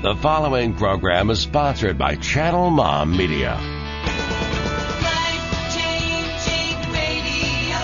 [0.00, 3.54] The following program is sponsored by Channel Mom Media.
[5.02, 7.82] Life-changing radio.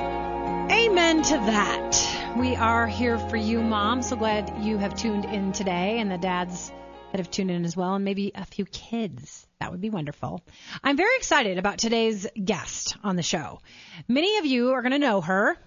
[1.11, 2.37] Amen to that.
[2.37, 4.01] We are here for you, Mom.
[4.01, 6.71] So glad you have tuned in today and the dads
[7.11, 9.45] that have tuned in as well, and maybe a few kids.
[9.59, 10.41] That would be wonderful.
[10.81, 13.59] I'm very excited about today's guest on the show.
[14.07, 15.57] Many of you are going to know her.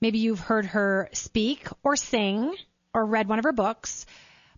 [0.00, 2.54] Maybe you've heard her speak or sing
[2.94, 4.06] or read one of her books.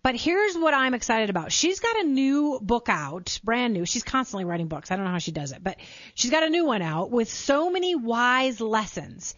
[0.04, 1.50] But here's what I'm excited about.
[1.50, 3.84] She's got a new book out, brand new.
[3.84, 4.92] She's constantly writing books.
[4.92, 5.78] I don't know how she does it, but
[6.14, 9.34] she's got a new one out with so many wise lessons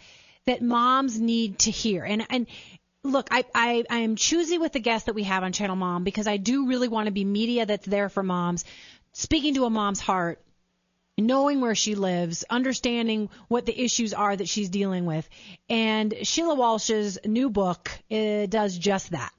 [0.46, 2.04] that moms need to hear.
[2.04, 2.46] And and
[3.04, 6.04] look, I, I I am choosy with the guests that we have on Channel Mom
[6.04, 8.64] because I do really want to be media that's there for moms,
[9.12, 10.40] speaking to a mom's heart
[11.18, 15.28] knowing where she lives, understanding what the issues are that she's dealing with.
[15.68, 19.32] And Sheila Walsh's new book uh, does just that.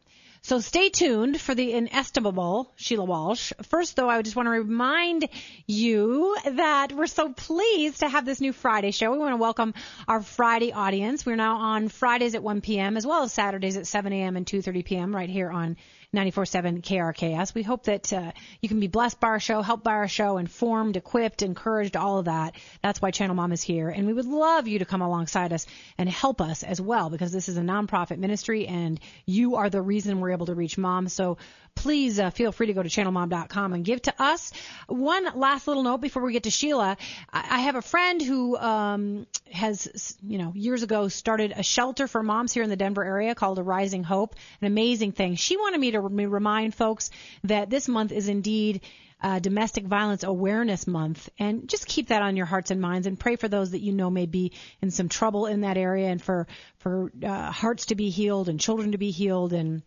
[0.45, 3.53] So stay tuned for the inestimable Sheila Walsh.
[3.61, 5.29] First, though, I just want to remind
[5.67, 9.13] you that we're so pleased to have this new Friday show.
[9.13, 9.73] We want to welcome
[10.05, 11.25] our Friday audience.
[11.25, 12.97] We're now on Fridays at 1 p.m.
[12.97, 14.35] as well as Saturdays at 7 a.m.
[14.35, 15.15] and 2:30 p.m.
[15.15, 15.77] right here on
[16.13, 17.55] 94.7 KRKS.
[17.55, 20.37] We hope that uh, you can be blessed by our show, helped by our show,
[20.37, 22.55] informed, equipped, encouraged, all of that.
[22.83, 23.89] That's why Channel Mom is here.
[23.89, 25.65] And we would love you to come alongside us
[25.97, 29.81] and help us as well because this is a nonprofit ministry and you are the
[29.81, 31.13] reason we're able to reach moms.
[31.13, 31.37] So
[31.75, 34.53] please uh, feel free to go to channelmom.com and give to us.
[34.87, 36.97] One last little note before we get to Sheila.
[37.31, 42.07] I, I have a friend who um, has, you know, years ago started a shelter
[42.07, 44.35] for moms here in the Denver area called A Rising Hope.
[44.61, 45.35] An amazing thing.
[45.35, 47.09] She wanted me to re- remind folks
[47.43, 48.81] that this month is indeed
[49.23, 53.17] uh, Domestic Violence Awareness Month, and just keep that on your hearts and minds, and
[53.17, 54.51] pray for those that you know may be
[54.81, 56.45] in some trouble in that area, and for
[56.79, 59.81] for uh, hearts to be healed and children to be healed, and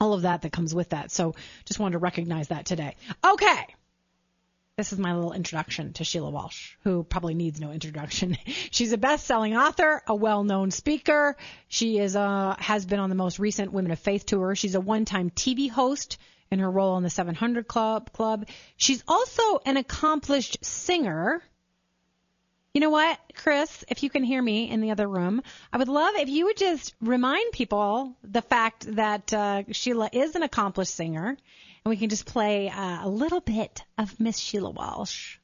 [0.00, 1.10] all of that that comes with that.
[1.10, 1.34] So
[1.66, 2.96] just wanted to recognize that today.
[3.24, 3.66] Okay.
[4.76, 8.38] This is my little introduction to Sheila Walsh, who probably needs no introduction.
[8.70, 11.36] She's a best-selling author, a well-known speaker.
[11.68, 14.54] She is uh, has been on the most recent Women of Faith tour.
[14.54, 16.16] She's a one-time TV host
[16.50, 18.12] in her role on the 700 Club.
[18.12, 18.46] Club.
[18.78, 21.42] She's also an accomplished singer.
[22.72, 25.42] You know what, Chris, if you can hear me in the other room,
[25.72, 30.36] I would love if you would just remind people the fact that uh, Sheila is
[30.36, 34.70] an accomplished singer, and we can just play uh, a little bit of Miss Sheila
[34.70, 35.38] Walsh.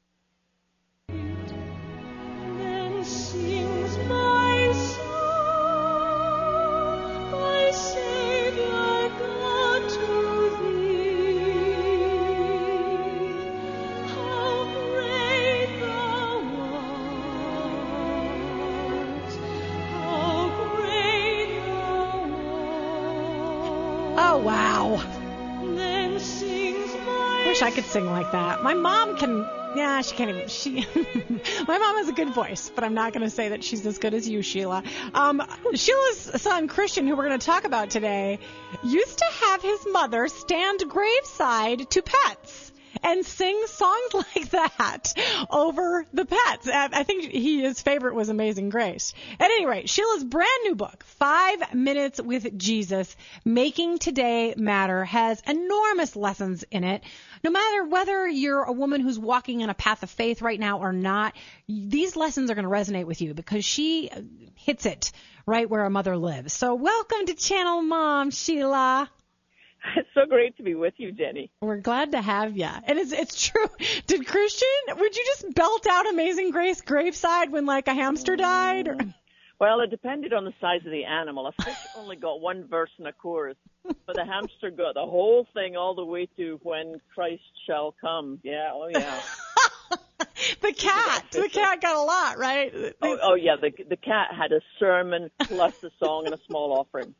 [27.96, 28.62] Sing like that.
[28.62, 29.48] My mom can.
[29.74, 30.48] Yeah, she can't even.
[30.48, 30.86] She.
[31.66, 33.96] my mom has a good voice, but I'm not going to say that she's as
[33.96, 34.82] good as you, Sheila.
[35.14, 35.42] Um,
[35.74, 38.38] Sheila's son Christian, who we're going to talk about today,
[38.84, 45.12] used to have his mother stand graveside to pets and sing songs like that
[45.50, 46.68] over the pets.
[46.68, 49.14] I think he his favorite was Amazing Grace.
[49.38, 55.42] At any rate, Sheila's brand new book, Five Minutes with Jesus, Making Today Matter, has
[55.46, 57.02] enormous lessons in it.
[57.44, 60.80] No matter whether you're a woman who's walking in a path of faith right now
[60.80, 61.36] or not,
[61.68, 64.10] these lessons are going to resonate with you because she
[64.54, 65.12] hits it
[65.46, 66.52] right where a mother lives.
[66.52, 69.08] So welcome to Channel Mom, Sheila.
[69.96, 71.50] It's so great to be with you, Jenny.
[71.60, 72.64] We're glad to have you.
[72.64, 73.66] And it's it's true.
[74.06, 74.68] Did Christian?
[74.88, 78.88] Would you just belt out Amazing Grace graveside when like a hamster died?
[78.88, 78.98] Or?
[79.58, 81.46] Well, it depended on the size of the animal.
[81.46, 85.46] A fish only got one verse and a chorus, but the hamster got the whole
[85.54, 88.40] thing all the way to when Christ shall come.
[88.42, 89.20] Yeah, oh yeah.
[90.60, 91.26] the cat.
[91.30, 92.94] The cat got a lot, right?
[93.00, 96.78] Oh, oh yeah, the the cat had a sermon plus a song and a small
[96.78, 97.14] offering.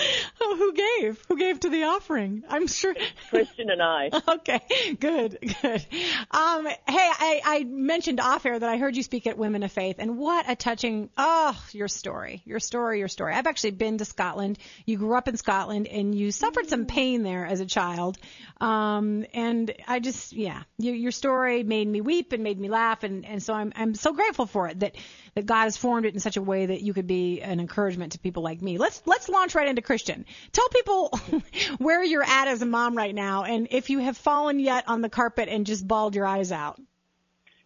[0.40, 1.24] Oh, who gave?
[1.28, 2.44] Who gave to the offering?
[2.48, 2.94] I'm sure.
[3.28, 4.10] Christian and I.
[4.28, 4.60] Okay,
[5.00, 5.86] good, good.
[6.30, 9.72] Um, hey, I, I mentioned off air that I heard you speak at Women of
[9.72, 13.34] Faith, and what a touching, oh, your story, your story, your story.
[13.34, 14.58] I've actually been to Scotland.
[14.86, 18.16] You grew up in Scotland, and you suffered some pain there as a child.
[18.60, 23.02] Um, and I just, yeah, your, your story made me weep and made me laugh,
[23.02, 24.94] and, and so I'm, I'm so grateful for it that,
[25.34, 28.12] that God has formed it in such a way that you could be an encouragement
[28.12, 28.78] to people like me.
[28.78, 30.26] Let's, let's launch right into Christian.
[30.52, 31.18] Tell people
[31.78, 35.00] where you're at as a mom right now, and if you have fallen yet on
[35.00, 36.78] the carpet and just bawled your eyes out.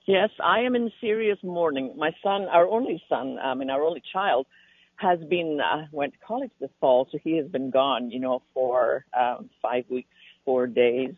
[0.06, 1.94] Yes, I am in serious mourning.
[1.96, 4.46] My son, our only son, I mean, our only child,
[4.94, 8.40] has been uh, went to college this fall, so he has been gone, you know,
[8.54, 10.14] for um, five weeks,
[10.44, 11.16] four days,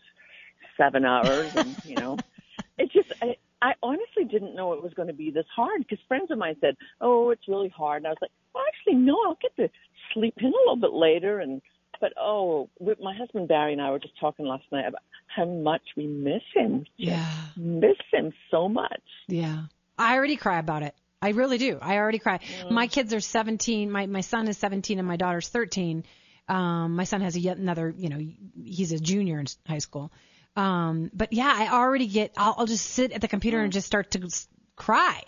[0.79, 2.19] seven hours, and you know,
[2.79, 5.99] it's just I, I honestly didn't know it was going to be this hard because
[6.09, 9.19] friends of mine said, "Oh, it's really hard," and I was like, "Well, actually, no,
[9.27, 9.69] I'll get to
[10.14, 11.61] sleep in a little bit later." And
[12.00, 15.02] but oh, with my husband Barry and I were just talking last night about
[15.34, 16.87] how much we miss him.
[16.96, 17.26] Yeah.
[17.56, 19.02] miss him so much.
[19.28, 19.64] Yeah.
[19.99, 20.94] I already cry about it.
[21.22, 21.78] I really do.
[21.81, 22.38] I already cry.
[22.38, 22.72] Mm.
[22.72, 23.90] My kids are 17.
[23.90, 26.05] My my son is 17 and my daughter's 13.
[26.49, 27.94] Um, my son has a yet another.
[27.96, 28.20] You know,
[28.62, 30.12] he's a junior in high school.
[30.56, 32.32] Um, but yeah, I already get.
[32.37, 34.46] I'll, I'll just sit at the computer and just start to s-
[34.76, 35.22] cry.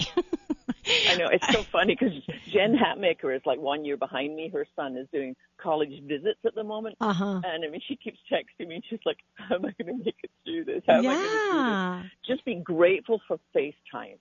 [1.09, 2.15] I know it's so funny because
[2.53, 4.49] Jen Hatmaker is like one year behind me.
[4.53, 7.41] Her son is doing college visits at the moment, Uh huh.
[7.45, 8.81] and I mean she keeps texting me.
[8.89, 10.83] She's like, "How am I going to make it through this?
[10.87, 14.19] How am I going to do this?" Just be grateful for FaceTime.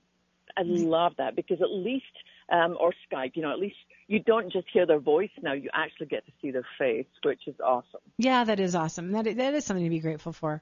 [0.57, 2.05] I love that because at least,
[2.49, 3.75] um, or Skype, you know, at least
[4.07, 7.41] you don't just hear their voice now, you actually get to see their face, which
[7.47, 7.99] is awesome.
[8.17, 9.11] Yeah, that is awesome.
[9.11, 10.61] That that is something to be grateful for.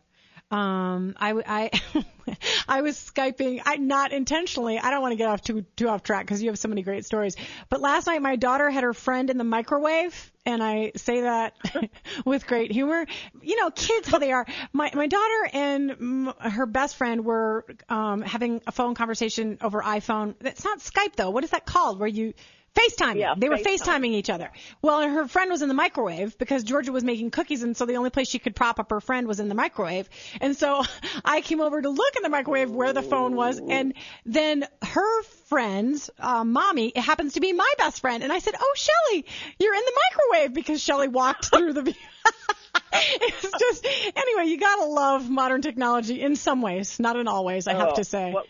[0.52, 1.82] Um, I, I,
[2.68, 4.78] I was skyping, I not intentionally.
[4.78, 6.84] I don't want to get off too too off track because you have so many
[6.84, 7.36] great stories.
[7.70, 11.56] But last night, my daughter had her friend in the microwave, and I say that
[12.26, 13.06] with great humor.
[13.42, 14.46] You know, kids how they are.
[14.74, 19.82] My my daughter and m- her best friend were um, having a phone conversation over
[19.82, 20.36] iPhone.
[20.40, 21.32] That's not Skype though.
[21.32, 22.00] What is that called?
[22.00, 22.34] Where you
[22.76, 23.20] FaceTiming.
[23.20, 23.80] Yeah, they were FaceTime.
[23.80, 24.52] FaceTiming each other.
[24.82, 27.96] Well, her friend was in the microwave because Georgia was making cookies, and so the
[27.98, 30.10] only place she could prop up her friend was in the microwave.
[30.42, 30.84] And so
[31.26, 33.94] I came over to look in the microwave where the phone was, and
[34.26, 38.56] then her friend's uh, mommy it happens to be my best friend, and I said,
[38.60, 39.26] "Oh, Shelly,
[39.60, 41.82] you're in the microwave," because Shelly walked through the.
[42.94, 47.68] it's just anyway, you gotta love modern technology in some ways, not in all ways.
[47.68, 48.32] I have Oh, to say.
[48.34, 48.46] Well,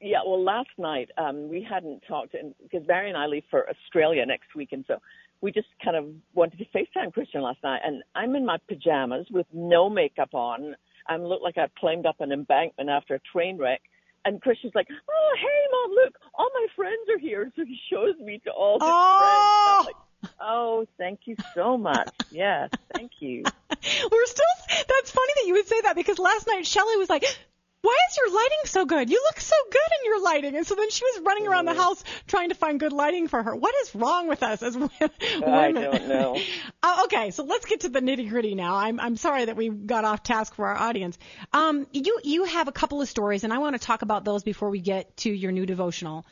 [0.00, 3.68] yeah, well, last night um, we hadn't talked, and because Barry and I leave for
[3.68, 4.98] Australia next week, and so
[5.40, 7.80] we just kind of wanted to FaceTime Christian last night.
[7.84, 10.74] And I'm in my pajamas with no makeup on.
[11.08, 13.80] I look like I climbed up an embankment after a train wreck.
[14.24, 18.18] And Christian's like, "Oh, hey, mom, look, all my friends are here." So he shows
[18.18, 19.84] me to all his Oh!
[19.84, 19.86] friends.
[20.22, 22.10] Like, "Oh, thank you so much.
[22.30, 23.42] Yes, thank you."
[24.10, 24.44] We're still.
[24.88, 27.24] That's funny that you would say that because last night Shelly was like,
[27.86, 29.10] "Why is your lighting so good?
[29.10, 31.74] You look so good in your lighting." And so then she was running around the
[31.74, 33.54] house trying to find good lighting for her.
[33.54, 34.90] What is wrong with us as women?
[35.46, 36.38] I don't know.
[36.82, 38.76] Uh, okay, so let's get to the nitty gritty now.
[38.76, 41.18] I'm I'm sorry that we got off task for our audience.
[41.52, 44.44] Um, you you have a couple of stories, and I want to talk about those
[44.44, 46.24] before we get to your new devotional.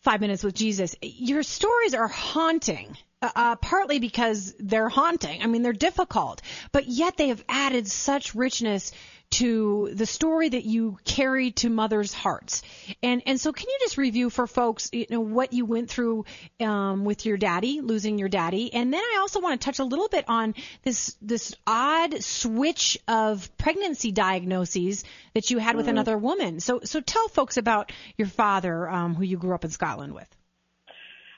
[0.00, 0.96] Five Minutes with Jesus.
[1.00, 5.42] Your stories are haunting, uh, uh, partly because they're haunting.
[5.42, 6.42] I mean, they're difficult,
[6.72, 8.92] but yet they have added such richness
[9.32, 12.62] to the story that you carry to mothers' hearts.
[13.02, 16.24] And and so, can you just review for folks, you know, what you went through
[16.60, 19.84] um, with your daddy, losing your daddy, and then I also want to touch a
[19.84, 26.16] little bit on this this odd switch of pregnancy diagnoses that you had with another
[26.16, 26.60] woman.
[26.60, 30.28] So so tell folks about your father, um, who you grew up in Scotland with.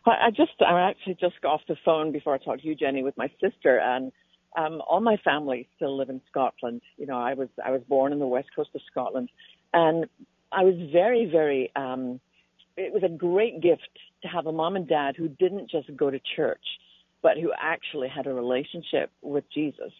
[0.06, 2.74] I I just, I actually just got off the phone before I talked to you,
[2.74, 4.12] Jenny, with my sister, and
[4.56, 6.82] um, all my family still live in Scotland.
[6.96, 9.30] You know, I was, I was born in the west coast of Scotland,
[9.72, 10.06] and
[10.52, 11.72] I was very, very.
[11.74, 12.20] Um,
[12.76, 13.88] it was a great gift
[14.22, 16.64] to have a mom and dad who didn't just go to church,
[17.22, 19.92] but who actually had a relationship with Jesus,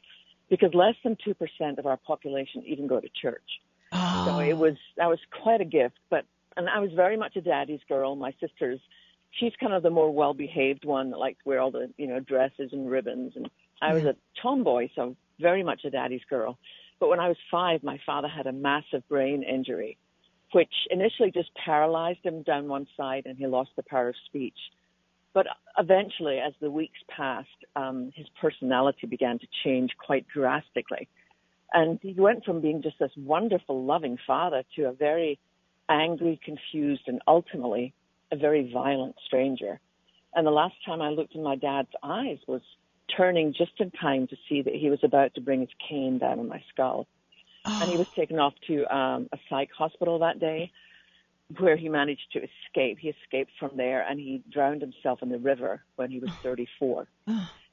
[0.50, 3.60] because less than two percent of our population even go to church.
[3.92, 5.94] So it was that was quite a gift.
[6.10, 6.24] But
[6.56, 8.16] and I was very much a daddy's girl.
[8.16, 8.80] My sister's
[9.38, 12.06] she's kind of the more well behaved one that likes to wear all the, you
[12.06, 13.48] know, dresses and ribbons and
[13.80, 16.58] I was a tomboy, so very much a daddy's girl.
[17.00, 19.98] But when I was five my father had a massive brain injury,
[20.52, 24.56] which initially just paralyzed him down one side and he lost the power of speech.
[25.32, 31.08] But eventually, as the weeks passed, um, his personality began to change quite drastically.
[31.72, 35.40] And he went from being just this wonderful, loving father to a very
[35.88, 37.92] angry, confused, and ultimately
[38.30, 39.80] a very violent stranger.
[40.34, 42.62] And the last time I looked in my dad's eyes was
[43.16, 46.38] turning just in time to see that he was about to bring his cane down
[46.38, 47.06] on my skull.
[47.66, 50.70] And he was taken off to um, a psych hospital that day
[51.58, 52.98] where he managed to escape.
[52.98, 57.06] He escaped from there and he drowned himself in the river when he was 34.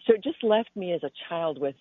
[0.07, 1.75] So it just left me as a child with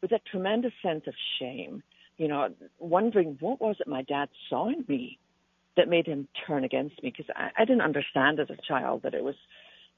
[0.00, 1.82] with a tremendous sense of shame,
[2.16, 2.48] you know,
[2.78, 5.18] wondering what was it my dad saw in me
[5.76, 9.14] that made him turn against me because I, I didn't understand as a child that
[9.14, 9.36] it was,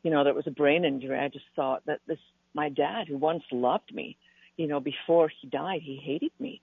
[0.02, 1.18] you know, that it was a brain injury.
[1.18, 2.18] I just thought that this
[2.54, 4.16] my dad who once loved me,
[4.56, 6.60] you know, before he died, he hated me.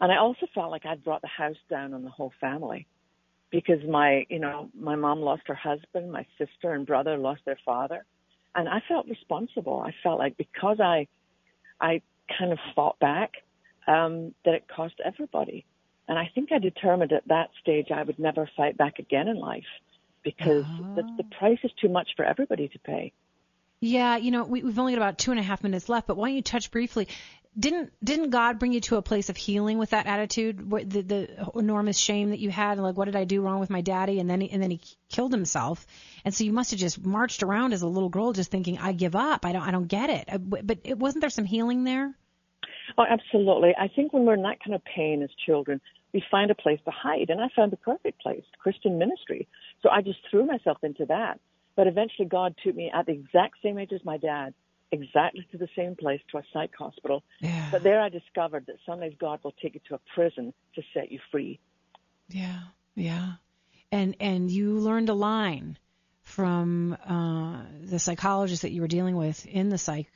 [0.00, 2.86] And I also felt like I'd brought the house down on the whole family
[3.50, 7.58] because my, you know, my mom lost her husband, my sister and brother lost their
[7.64, 8.04] father,
[8.54, 9.80] and I felt responsible.
[9.80, 11.06] I felt like because I,
[11.80, 12.02] I
[12.38, 13.32] kind of fought back,
[13.86, 15.64] um, that it cost everybody.
[16.08, 19.38] And I think I determined at that stage I would never fight back again in
[19.38, 19.64] life
[20.22, 23.12] because the, the price is too much for everybody to pay.
[23.80, 26.16] Yeah, you know, we, we've only got about two and a half minutes left, but
[26.16, 27.08] why don't you touch briefly?
[27.58, 31.50] Didn't didn't God bring you to a place of healing with that attitude, the, the
[31.56, 34.20] enormous shame that you had, and like what did I do wrong with my daddy,
[34.20, 35.84] and then he, and then he killed himself,
[36.24, 38.92] and so you must have just marched around as a little girl, just thinking, I
[38.92, 40.28] give up, I don't I don't get it.
[40.30, 42.14] Uh, but it, wasn't there some healing there?
[42.96, 43.74] Oh, absolutely.
[43.78, 45.80] I think when we're in that kind of pain as children,
[46.12, 47.30] we find a place to hide.
[47.30, 49.46] And I found the perfect place, Christian ministry.
[49.82, 51.38] So I just threw myself into that.
[51.78, 54.52] But eventually God took me at the exact same age as my dad,
[54.90, 57.22] exactly to the same place, to a psych hospital.
[57.38, 57.68] Yeah.
[57.70, 61.12] But there I discovered that sometimes God will take you to a prison to set
[61.12, 61.60] you free.
[62.30, 62.58] Yeah,
[62.96, 63.34] yeah.
[63.92, 65.78] And and you learned a line
[66.24, 70.10] from uh, the psychologist that you were dealing with in the psych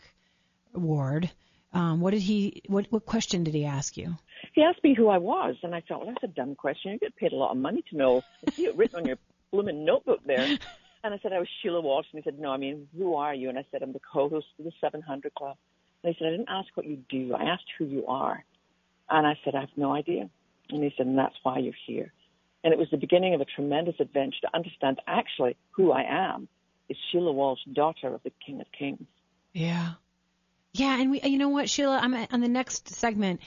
[0.74, 1.30] ward.
[1.72, 2.62] Um, what did he?
[2.66, 4.16] What what question did he ask you?
[4.52, 6.90] He asked me who I was, and I thought, well, that's a dumb question.
[6.90, 8.24] You get paid a lot of money to know.
[8.48, 9.18] I see it written on your
[9.52, 10.58] blooming notebook there.
[11.32, 12.06] I I was Sheila Walsh.
[12.12, 13.48] And he said, no, I mean, who are you?
[13.48, 15.56] And I said, I'm the co-host of the 700 Club.
[16.02, 17.34] And he said, I didn't ask what you do.
[17.34, 18.44] I asked who you are.
[19.10, 20.28] And I said, I have no idea.
[20.70, 22.12] And he said, and that's why you're here.
[22.64, 26.48] And it was the beginning of a tremendous adventure to understand actually who I am
[26.88, 29.06] is Sheila Walsh, daughter of the King of Kings.
[29.52, 29.94] Yeah.
[30.72, 33.40] Yeah, and we, you know what, Sheila, I'm on the next segment.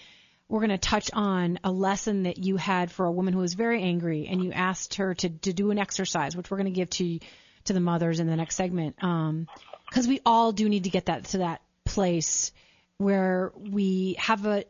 [0.47, 3.55] We're going to touch on a lesson that you had for a woman who was
[3.55, 6.71] very angry, and you asked her to to do an exercise, which we're going to
[6.71, 7.19] give to
[7.65, 9.47] to the mothers in the next segment, um,
[9.89, 12.51] because we all do need to get that to that place
[12.97, 14.63] where we have a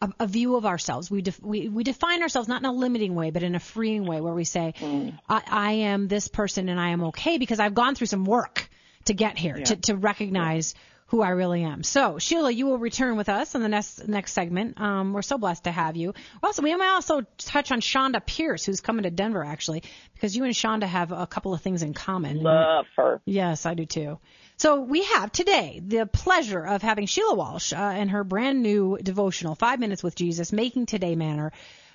[0.00, 1.10] a, a view of ourselves.
[1.10, 4.04] We, def, we we define ourselves not in a limiting way, but in a freeing
[4.04, 5.18] way, where we say, mm.
[5.28, 8.68] I, "I am this person, and I am okay because I've gone through some work
[9.06, 10.74] to get here, to to recognize
[11.06, 14.32] who I really am." So, Sheila, you will return with us in the next next
[14.32, 14.80] segment.
[14.80, 16.14] Um, we're so blessed to have you.
[16.42, 19.82] Also, we may also touch on Chonda Pierce, who's coming to Denver actually,
[20.14, 22.42] because you and Chonda have a couple of things in common.
[22.42, 23.20] Love her.
[23.24, 24.18] Yes, I do too.
[24.58, 28.98] So we have today the pleasure of having Sheila Walsh uh, and her brand new
[29.02, 31.52] devotional, Five Minutes with Jesus, Making Today Matter.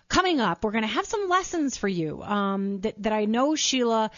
[0.10, 3.56] Coming up, we're going to have some lessons for you um, that, that I know
[3.56, 4.12] Sheila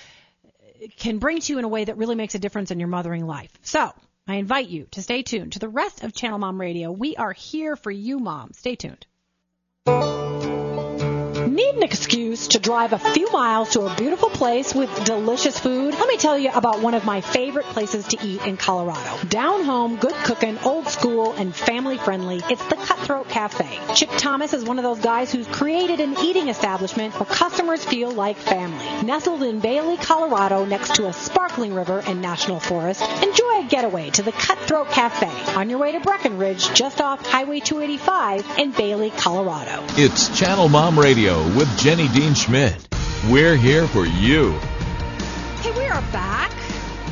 [0.97, 3.25] can bring to you in a way that really makes a difference in your mothering
[3.25, 3.51] life.
[3.61, 3.93] So
[4.27, 6.91] I invite you to stay tuned to the rest of Channel Mom Radio.
[6.91, 8.53] We are here for you, Mom.
[8.53, 9.05] Stay tuned.
[11.53, 15.93] Need an excuse to drive a few miles to a beautiful place with delicious food?
[15.93, 19.23] Let me tell you about one of my favorite places to eat in Colorado.
[19.27, 22.41] Down home, good cooking, old school, and family friendly.
[22.49, 23.69] It's the Cutthroat Cafe.
[23.93, 28.09] Chip Thomas is one of those guys who's created an eating establishment where customers feel
[28.09, 29.05] like family.
[29.05, 34.09] Nestled in Bailey, Colorado, next to a sparkling river and national forest, enjoy a getaway
[34.09, 39.11] to the Cutthroat Cafe on your way to Breckenridge, just off Highway 285 in Bailey,
[39.11, 39.83] Colorado.
[39.89, 42.87] It's Channel Mom Radio with Jenny Dean Schmidt.
[43.29, 44.51] We're here for you.
[45.61, 46.51] Hey, we are back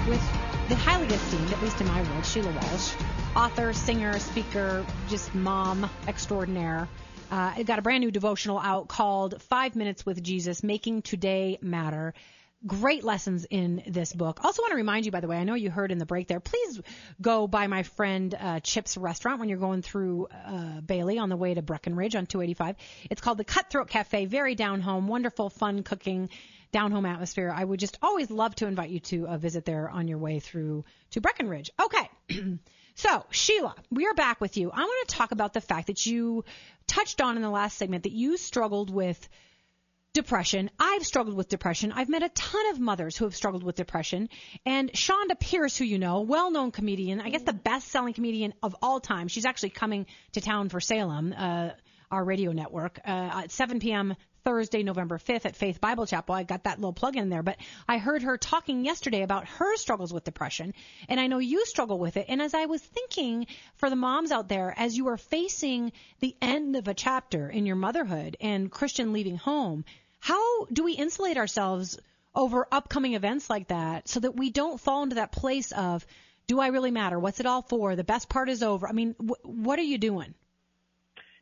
[0.08, 0.22] with
[0.70, 2.94] the highly esteemed, at least in my world, Sheila Walsh,
[3.36, 6.88] author, singer, speaker, just mom extraordinaire.
[7.32, 11.58] Uh, I got a brand new devotional out called Five Minutes with Jesus, Making Today
[11.62, 12.14] Matter.
[12.66, 14.44] Great lessons in this book.
[14.44, 16.28] Also, want to remind you, by the way, I know you heard in the break
[16.28, 16.40] there.
[16.40, 16.80] Please
[17.20, 21.38] go by my friend uh, Chip's restaurant when you're going through uh, Bailey on the
[21.38, 22.76] way to Breckenridge on 285.
[23.10, 24.26] It's called the Cutthroat Cafe.
[24.26, 26.30] Very down home, wonderful, fun cooking,
[26.72, 27.52] down home atmosphere.
[27.56, 30.40] I would just always love to invite you to uh, visit there on your way
[30.40, 31.72] through to Breckenridge.
[31.80, 32.60] Okay.
[32.96, 34.70] So, Sheila, we are back with you.
[34.70, 36.44] I want to talk about the fact that you
[36.88, 39.28] touched on in the last segment that you struggled with
[40.14, 40.70] depression.
[40.80, 41.92] I've struggled with depression.
[41.92, 44.30] I've met a ton of mothers who have struggled with depression.
[44.66, 48.54] And Chonda Pierce, who you know, well known comedian, I guess the best selling comedian
[48.62, 49.28] of all time.
[49.28, 51.34] She's actually coming to town for Salem.
[51.38, 51.70] Uh,
[52.12, 54.16] our radio network uh, at 7 p.m.
[54.44, 56.34] Thursday, November 5th at Faith Bible Chapel.
[56.34, 59.78] I got that little plug in there, but I heard her talking yesterday about her
[59.78, 60.74] struggles with depression,
[61.08, 62.26] and I know you struggle with it.
[62.28, 66.36] And as I was thinking for the moms out there, as you are facing the
[66.42, 69.86] end of a chapter in your motherhood and Christian leaving home,
[70.22, 72.00] how do we insulate ourselves
[72.34, 76.06] over upcoming events like that so that we don't fall into that place of,
[76.48, 77.20] do I really matter?
[77.20, 77.96] What's it all for?
[77.96, 78.88] The best part is over.
[78.88, 80.34] I mean, wh- what are you doing?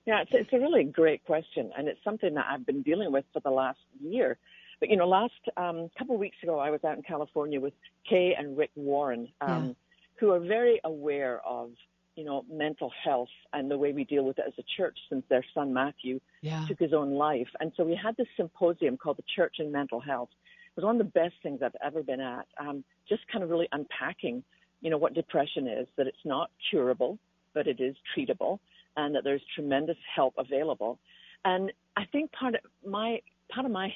[0.05, 3.25] Yeah, it's, it's a really great question, and it's something that I've been dealing with
[3.33, 4.37] for the last year.
[4.79, 7.73] But you know, last um, couple of weeks ago, I was out in California with
[8.09, 9.73] Kay and Rick Warren, um, Yeah.
[10.15, 11.71] who are very aware of
[12.19, 15.23] you know mental health and the way we deal with it as a church since
[15.29, 16.65] their son Matthew Yeah.
[16.67, 17.47] took his own life.
[17.61, 20.29] And so we had this symposium called the Church in Mental Health.
[20.67, 22.45] It was one of the best things I've ever been at.
[22.59, 24.43] Um, just kind of really unpacking,
[24.81, 27.17] you know, what depression is, that it's not curable,
[27.53, 28.59] but it is treatable,
[28.97, 30.99] and that there's tremendous help available.
[31.45, 33.21] And I think part of my
[33.53, 33.95] part of my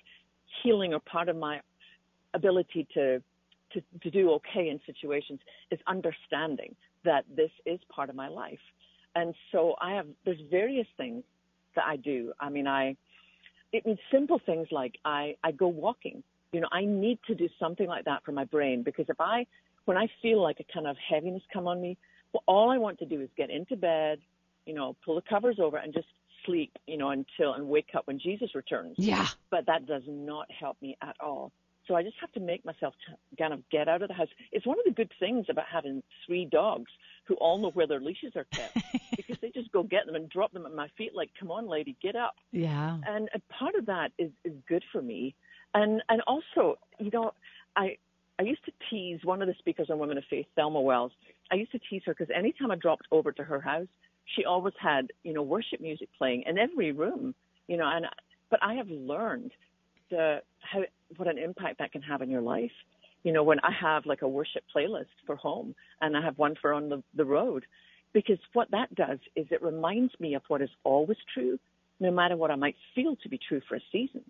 [0.63, 1.59] healing or part of my
[2.33, 3.21] ability to
[3.73, 5.39] to, to do okay in situations
[5.71, 6.73] is understanding
[7.05, 8.59] that this is part of my life.
[9.15, 11.23] And so I have there's various things
[11.75, 12.33] that I do.
[12.39, 12.95] I mean I
[13.71, 16.23] it means simple things like I, I go walking.
[16.51, 19.45] You know, I need to do something like that for my brain because if I
[19.85, 21.97] when I feel like a kind of heaviness come on me,
[22.31, 24.19] well all I want to do is get into bed,
[24.65, 26.07] you know, pull the covers over and just
[26.45, 29.27] sleep, you know, until and wake up when Jesus returns Yeah.
[29.49, 31.51] but that does not help me at all.
[31.87, 34.29] So I just have to make myself t- kind of get out of the house.
[34.51, 36.91] It's one of the good things about having three dogs
[37.25, 38.77] who all know where their leashes are kept
[39.17, 41.67] because they just go get them and drop them at my feet like, come on,
[41.67, 42.35] lady, get up.
[42.51, 42.97] Yeah.
[43.05, 45.35] And a part of that is, is good for me.
[45.73, 47.33] And, and also, you know,
[47.75, 47.97] I,
[48.39, 51.11] I used to tease one of the speakers on Women of Faith, Thelma Wells.
[51.51, 53.87] I used to tease her because anytime I dropped over to her house,
[54.25, 57.35] she always had, you know, worship music playing in every room,
[57.67, 58.05] you know, and,
[58.49, 59.51] but I have learned
[60.09, 60.83] the, how,
[61.17, 62.71] what an impact that can have in your life.
[63.23, 66.55] You know, when I have like a worship playlist for home and I have one
[66.61, 67.65] for on the, the road,
[68.13, 71.57] because what that does is it reminds me of what is always true,
[71.99, 74.21] no matter what I might feel to be true for a season.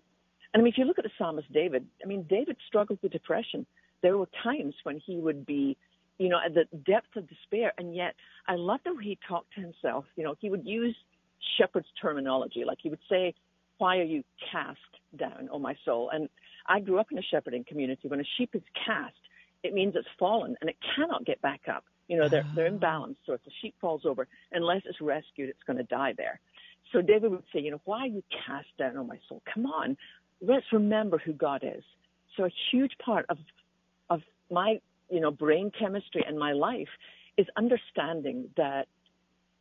[0.52, 3.12] And I mean, if you look at the psalmist David, I mean, David struggled with
[3.12, 3.66] depression.
[4.02, 5.76] There were times when he would be,
[6.18, 8.14] you know, at the depth of despair, and yet
[8.46, 10.04] I love the way he talked to himself.
[10.16, 10.96] You know, he would use
[11.58, 13.34] shepherd's terminology, like he would say,
[13.78, 14.78] "Why are you cast
[15.16, 16.28] down, O my soul?" And
[16.66, 18.08] I grew up in a shepherding community.
[18.08, 19.14] When a sheep is cast,
[19.62, 21.84] it means it's fallen and it cannot get back up.
[22.08, 23.16] You know, they're they're imbalanced.
[23.22, 23.26] Ah.
[23.26, 26.40] So if the sheep falls over, unless it's rescued, it's going to die there.
[26.92, 29.42] So David would say, you know, why are you cast down, O my soul?
[29.52, 29.96] Come on,
[30.40, 31.82] let's remember who God is.
[32.36, 33.38] So a huge part of
[34.10, 36.88] of my you know brain chemistry and my life
[37.36, 38.86] is understanding that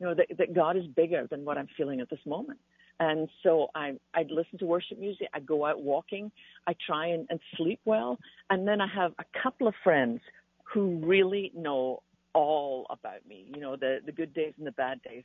[0.04, 2.60] you know that, that God is bigger than what I'm feeling at this moment.
[3.00, 5.30] And so I I listen to worship music.
[5.34, 6.30] I go out walking.
[6.68, 8.20] I try and, and sleep well.
[8.50, 10.20] And then I have a couple of friends
[10.66, 13.46] who really know all about me.
[13.54, 15.24] You know the the good days and the bad days.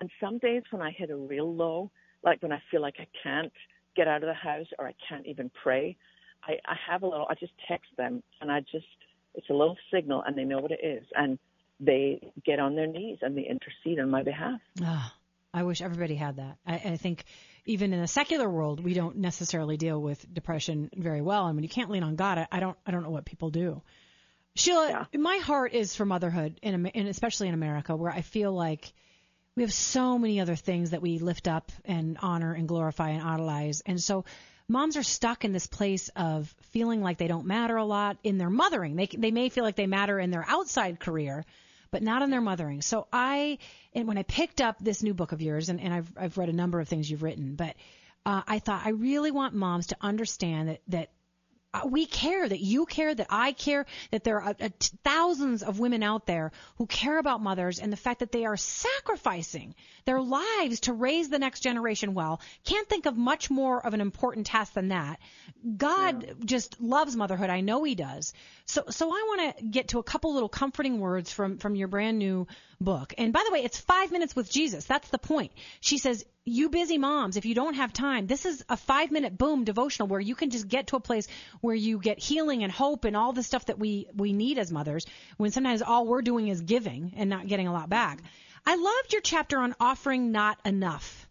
[0.00, 1.90] And some days when I hit a real low,
[2.22, 3.52] like when I feel like I can't
[3.96, 5.96] get out of the house or I can't even pray,
[6.44, 8.86] I, I have a little, I just text them and I just,
[9.34, 11.04] it's a little signal and they know what it is.
[11.16, 11.36] And
[11.80, 14.60] they get on their knees and they intercede on my behalf.
[14.82, 15.14] Ah,
[15.54, 16.56] I wish everybody had that.
[16.66, 17.24] I, I think
[17.66, 21.46] even in the secular world, we don't necessarily deal with depression very well.
[21.46, 23.50] And when you can't lean on God, I, I don't, I don't know what people
[23.50, 23.82] do.
[24.56, 28.92] Sheila, my heart is for motherhood, in, and especially in America, where I feel like
[29.54, 33.22] we have so many other things that we lift up and honor and glorify and
[33.22, 33.82] idolize.
[33.86, 34.24] And so
[34.68, 38.38] moms are stuck in this place of feeling like they don't matter a lot in
[38.38, 38.96] their mothering.
[38.96, 41.44] They, they may feel like they matter in their outside career,
[41.90, 42.82] but not in their mothering.
[42.82, 43.58] So I,
[43.94, 46.48] and when I picked up this new book of yours, and, and I've, I've read
[46.48, 47.76] a number of things you've written, but
[48.26, 51.10] uh, I thought I really want moms to understand that, that
[51.74, 54.68] uh, we care, that you care, that I care, that there are uh,
[55.04, 58.56] thousands of women out there who care about mothers and the fact that they are
[58.56, 59.74] sacrificing
[60.08, 62.40] their lives to raise the next generation well.
[62.64, 65.20] Can't think of much more of an important task than that.
[65.76, 67.50] God just loves motherhood.
[67.50, 68.32] I know He does.
[68.64, 71.88] So, so I want to get to a couple little comforting words from from your
[71.88, 72.46] brand new
[72.80, 73.12] book.
[73.18, 74.86] And by the way, it's five minutes with Jesus.
[74.86, 75.52] That's the point.
[75.80, 79.36] She says, you busy moms, if you don't have time, this is a five minute
[79.36, 81.28] boom devotional where you can just get to a place
[81.60, 84.72] where you get healing and hope and all the stuff that we, we need as
[84.72, 85.04] mothers
[85.36, 88.22] when sometimes all we're doing is giving and not getting a lot back.
[88.68, 91.26] I loved your chapter on offering not enough.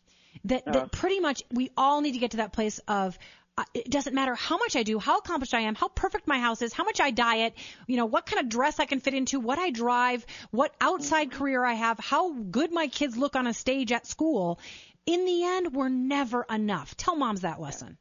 [0.45, 3.15] That, that pretty much we all need to get to that place of
[3.59, 6.39] uh, it doesn't matter how much I do, how accomplished I am, how perfect my
[6.39, 7.53] house is, how much I diet,
[7.85, 11.31] you know, what kind of dress I can fit into, what I drive, what outside
[11.31, 14.59] career I have, how good my kids look on a stage at school.
[15.05, 16.97] in the end, we're never enough.
[16.97, 17.99] Tell moms that lesson.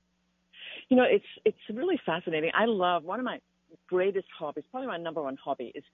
[0.89, 2.53] You know, it's it's really fascinating.
[2.55, 3.41] I love one of my
[3.87, 5.85] greatest hobbies, probably my number one hobby, is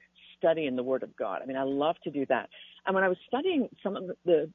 [0.42, 1.40] studying in the Word of God.
[1.42, 2.48] I mean, I love to do that.
[2.84, 4.50] And when I was studying some of the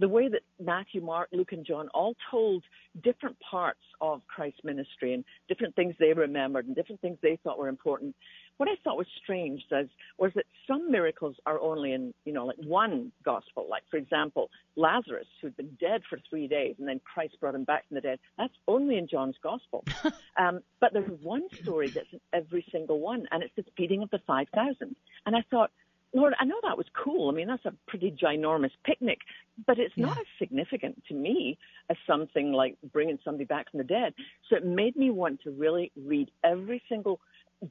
[0.00, 2.62] the way that Matthew, Mark, Luke, and John all told
[3.02, 7.58] different parts of Christ's ministry and different things they remembered and different things they thought
[7.58, 8.14] were important.
[8.58, 9.86] What I thought was strange was,
[10.18, 13.66] was that some miracles are only in, you know, like one gospel.
[13.68, 17.64] Like, for example, Lazarus, who'd been dead for three days and then Christ brought him
[17.64, 18.18] back from the dead.
[18.36, 19.84] That's only in John's gospel.
[20.36, 24.10] um, but there's one story that's in every single one, and it's the feeding of
[24.10, 24.96] the 5,000.
[25.26, 25.70] And I thought,
[26.14, 27.28] Lord, I know that was cool.
[27.28, 29.18] I mean, that's a pretty ginormous picnic,
[29.66, 31.58] but it's not as significant to me
[31.90, 34.14] as something like bringing somebody back from the dead.
[34.48, 37.20] So it made me want to really read every single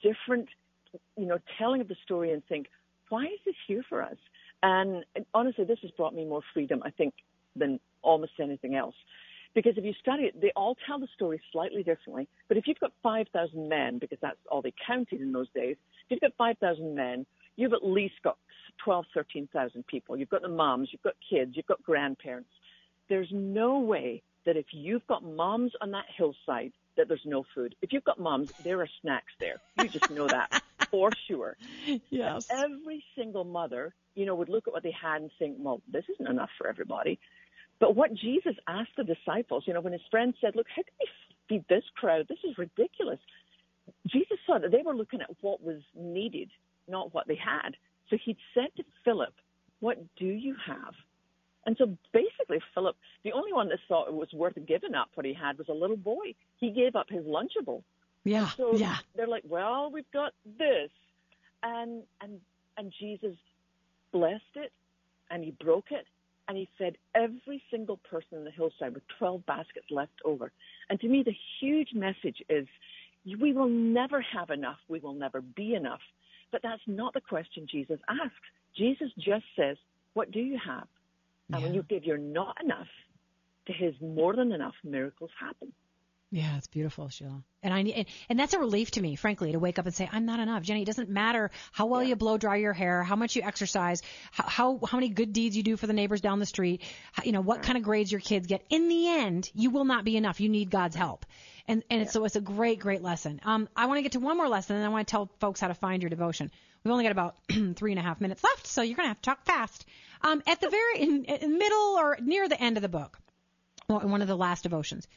[0.02, 0.50] different,
[1.16, 2.68] you know, telling of the story and think,
[3.10, 4.18] why is this here for us?
[4.64, 7.14] And honestly, this has brought me more freedom, I think,
[7.56, 8.96] than almost anything else.
[9.54, 12.28] Because if you study it, they all tell the story slightly differently.
[12.48, 15.78] But if you've got 5,000 men, because that's all they counted in those days,
[16.10, 17.26] if you've got 5,000 men
[17.58, 18.38] you've at least got
[18.86, 20.16] 12, 13,000 people.
[20.16, 22.50] You've got the moms, you've got kids, you've got grandparents.
[23.10, 27.76] There's no way that if you've got moms on that hillside that there's no food.
[27.82, 29.58] If you've got moms, there are snacks there.
[29.76, 31.58] You just know that for sure.
[32.10, 32.48] Yes.
[32.50, 36.04] Every single mother, you know, would look at what they had and think, well, this
[36.14, 37.20] isn't enough for everybody.
[37.80, 40.94] But what Jesus asked the disciples, you know, when his friends said, look, how can
[41.00, 41.08] we
[41.48, 42.28] feed this crowd?
[42.28, 43.20] This is ridiculous.
[44.08, 46.50] Jesus saw that they were looking at what was needed
[46.88, 47.76] not what they had.
[48.10, 49.34] So he'd said to Philip,
[49.80, 50.94] What do you have?
[51.66, 55.26] And so basically, Philip, the only one that thought it was worth giving up what
[55.26, 56.34] he had was a little boy.
[56.60, 57.84] He gave up his Lunchable.
[58.28, 58.50] Yeah.
[58.58, 58.98] So yeah.
[59.16, 60.90] they're like, Well, we've got this.
[61.64, 62.40] And, and,
[62.78, 63.36] and Jesus
[64.12, 64.72] blessed it
[65.32, 66.06] and he broke it
[66.48, 70.52] and he fed every single person in the hillside with 12 baskets left over.
[70.90, 72.68] And to me, the huge message is
[73.40, 74.78] we will never have enough.
[74.88, 76.00] We will never be enough.
[76.52, 78.36] But that's not the question Jesus asks.
[78.78, 79.76] Jesus just says,
[80.14, 80.88] What do you have?
[81.52, 82.88] And when you give your not enough
[83.68, 85.72] to his more than enough, miracles happen.
[86.30, 87.42] Yeah, it's beautiful, Sheila.
[87.64, 90.10] And I and, and that's a relief to me, frankly, to wake up and say
[90.12, 90.62] I'm not enough.
[90.64, 92.10] Jenny, it doesn't matter how well Yeah.
[92.10, 95.56] you blow dry your hair, how much you exercise, how how, how many good deeds
[95.56, 96.82] you do for the neighbors down the street,
[97.14, 98.66] how, you know what kind of grades your kids get.
[98.70, 100.42] In the end, you will not be enough.
[100.42, 101.26] You need God's help.
[101.66, 103.40] And and it's, so it's a great great lesson.
[103.46, 105.62] Um, I want to get to one more lesson, and I want to tell folks
[105.62, 106.52] how to find your devotion.
[106.84, 107.36] We've only got about
[107.76, 109.86] three and a half minutes left, so you're gonna have to talk fast.
[110.22, 113.18] Um, at the very in, in middle or near the end of the book,
[113.88, 115.08] well, one of the last devotions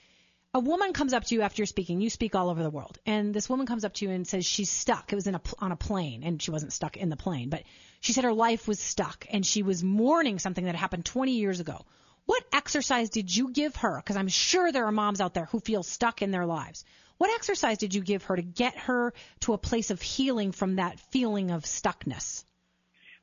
[0.53, 2.01] a woman comes up to you after you're speaking.
[2.01, 4.45] You speak all over the world, and this woman comes up to you and says
[4.45, 5.13] she's stuck.
[5.13, 7.63] It was in a on a plane, and she wasn't stuck in the plane, but
[8.01, 11.61] she said her life was stuck, and she was mourning something that happened 20 years
[11.61, 11.85] ago.
[12.27, 13.97] What exercise did you give her?
[13.97, 16.85] Because I'm sure there are moms out there who feel stuck in their lives.
[17.19, 20.77] What exercise did you give her to get her to a place of healing from
[20.77, 22.45] that feeling of stuckness?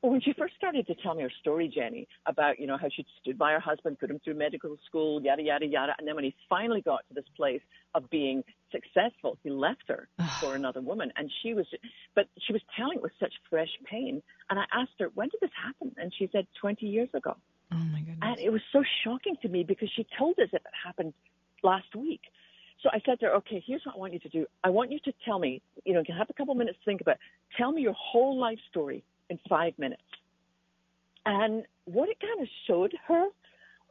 [0.02, 2.88] Well, when she first started to tell me her story, Jenny, about, you know, how
[2.88, 5.96] she'd stood by her husband, put him through medical school, yada, yada, yada.
[5.98, 7.62] And then when he finally got to this place
[7.96, 10.08] of being successful, he left her
[10.40, 11.12] for another woman.
[11.16, 11.66] And she was,
[12.14, 14.22] but she was telling it with such fresh pain.
[14.52, 15.96] And I asked her, when did this happen?
[15.98, 17.36] And she said, 20 years ago.
[17.72, 18.20] Oh my goodness.
[18.22, 21.14] And it was so shocking to me because she told us it happened
[21.64, 22.22] last week.
[22.84, 24.46] So I said to her, okay, here's what I want you to do.
[24.64, 26.86] I want you to tell me, you know, you can have a couple minutes to
[26.86, 27.22] think about it.
[27.58, 30.02] Tell me your whole life story in five minutes.
[31.26, 33.28] And what it kind of showed her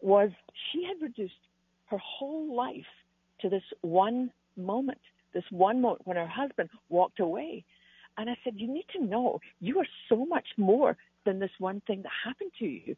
[0.00, 0.30] was
[0.72, 1.34] she had reduced
[1.86, 2.86] her whole life
[3.40, 5.00] to this one moment,
[5.34, 7.64] this one moment when her husband walked away.
[8.18, 11.82] And I said, you need to know you are so much more than this one
[11.86, 12.96] thing that happened to you.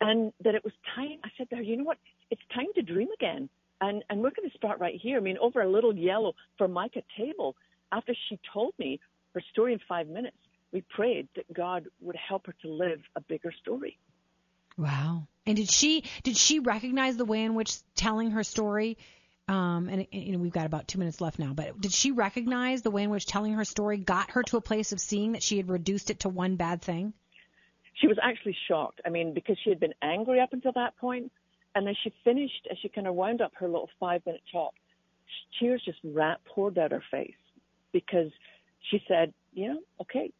[0.00, 1.98] And that it was time, I said to her, you know what?
[2.30, 3.48] It's time to dream again.
[3.80, 5.18] And, and we're going to start right here.
[5.18, 7.54] I mean, over a little yellow Formica table,
[7.92, 8.98] after she told me
[9.34, 10.36] her story in five minutes,
[10.72, 13.98] we prayed that God would help her to live a bigger story.
[14.76, 15.26] Wow.
[15.46, 18.98] And did she did she recognize the way in which telling her story
[19.48, 22.10] um and, and you know we've got about 2 minutes left now but did she
[22.10, 25.32] recognize the way in which telling her story got her to a place of seeing
[25.32, 27.12] that she had reduced it to one bad thing?
[27.94, 29.00] She was actually shocked.
[29.06, 31.32] I mean, because she had been angry up until that point,
[31.74, 34.74] and then she finished as she kind of wound up her little five minute talk.
[35.58, 37.34] Tears just ran, poured down her face
[37.92, 38.30] because
[38.90, 40.30] she said, you know, okay,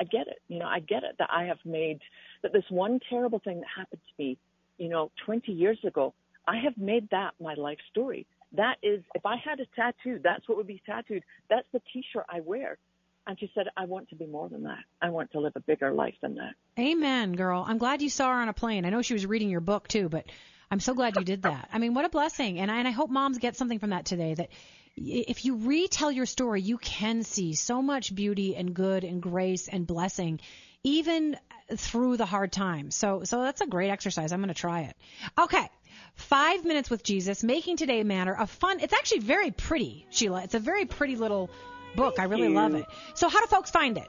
[0.00, 0.40] I get it.
[0.48, 2.00] You know, I get it that I have made
[2.42, 4.38] that this one terrible thing that happened to me,
[4.78, 6.14] you know, 20 years ago,
[6.46, 8.26] I have made that my life story.
[8.52, 11.24] That is, if I had a tattoo, that's what would be tattooed.
[11.48, 12.78] That's the T-shirt I wear.
[13.26, 14.84] And she said, I want to be more than that.
[15.00, 16.54] I want to live a bigger life than that.
[16.78, 17.64] Amen, girl.
[17.66, 18.84] I'm glad you saw her on a plane.
[18.84, 20.26] I know she was reading your book too, but
[20.70, 21.68] I'm so glad you did that.
[21.72, 22.58] I mean, what a blessing.
[22.58, 24.50] And I, and I hope moms get something from that today that
[24.96, 29.68] if you retell your story, you can see so much beauty and good and grace
[29.68, 30.40] and blessing
[30.82, 31.36] even
[31.74, 32.94] through the hard times.
[32.94, 34.32] So so that's a great exercise.
[34.32, 34.96] I'm going to try it.
[35.38, 35.68] Okay.
[36.16, 38.36] 5 minutes with Jesus, making today matter.
[38.38, 38.78] A fun.
[38.78, 40.44] It's actually very pretty, Sheila.
[40.44, 41.50] It's a very pretty little
[41.96, 42.20] book.
[42.20, 42.54] I really you.
[42.54, 42.86] love it.
[43.14, 44.06] So how do folks find it?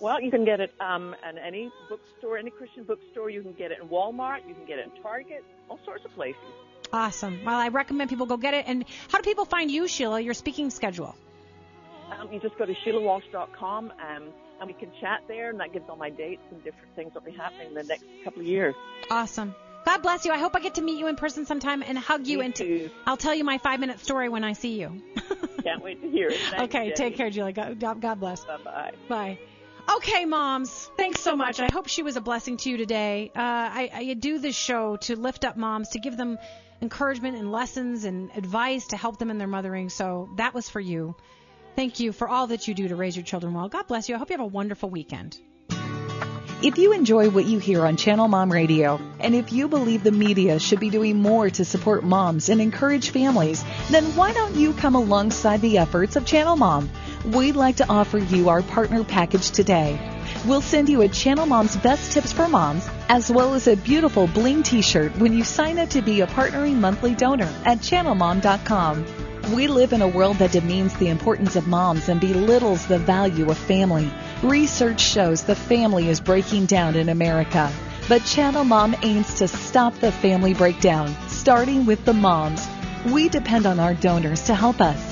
[0.00, 3.28] Well, you can get it um, at any bookstore, any Christian bookstore.
[3.28, 4.48] You can get it in Walmart.
[4.48, 6.40] You can get it in Target, all sorts of places.
[6.92, 7.40] Awesome.
[7.44, 8.64] Well, I recommend people go get it.
[8.68, 11.14] And how do people find you, Sheila, your speaking schedule?
[12.10, 14.28] Um, you just go to SheilaWalsh.com um,
[14.60, 17.24] and we can chat there, and that gives all my dates and different things that
[17.24, 18.74] will be happening in the next couple of years.
[19.10, 19.54] Awesome.
[19.84, 20.32] God bless you.
[20.32, 22.38] I hope I get to meet you in person sometime and hug you.
[22.38, 22.90] Me and.
[23.06, 25.02] I'll tell you my five minute story when I see you.
[25.64, 26.38] Can't wait to hear it.
[26.38, 26.94] Thanks, okay, Jenny.
[26.94, 27.52] take care, Julie.
[27.52, 28.44] God, God bless.
[28.44, 28.92] Bye bye.
[29.08, 29.38] Bye.
[29.96, 30.90] Okay, moms.
[30.96, 31.58] Thanks so much.
[31.58, 33.32] I hope she was a blessing to you today.
[33.34, 36.38] Uh, I, I do this show to lift up moms, to give them
[36.82, 39.88] encouragement and lessons and advice to help them in their mothering.
[39.88, 41.14] So that was for you.
[41.76, 43.68] Thank you for all that you do to raise your children well.
[43.68, 44.16] God bless you.
[44.16, 45.38] I hope you have a wonderful weekend.
[46.62, 50.12] If you enjoy what you hear on Channel Mom Radio, and if you believe the
[50.12, 54.72] media should be doing more to support moms and encourage families, then why don't you
[54.72, 56.88] come alongside the efforts of Channel Mom?
[57.24, 60.11] We'd like to offer you our partner package today.
[60.46, 64.26] We'll send you a Channel Mom's Best Tips for Moms, as well as a beautiful
[64.26, 69.04] bling t-shirt when you sign up to be a partnering monthly donor at channelmom.com.
[69.54, 73.50] We live in a world that demeans the importance of moms and belittles the value
[73.50, 74.10] of family.
[74.42, 77.70] Research shows the family is breaking down in America.
[78.08, 82.66] But Channel Mom aims to stop the family breakdown, starting with the moms.
[83.10, 85.11] We depend on our donors to help us,